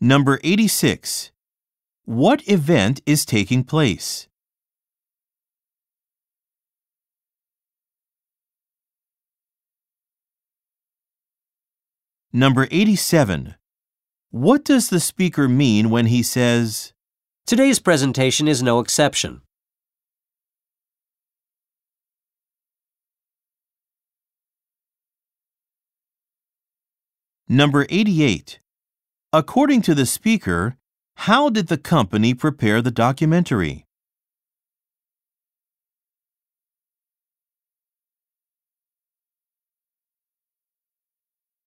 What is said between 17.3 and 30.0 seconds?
Today's presentation is no exception. Number 88. According to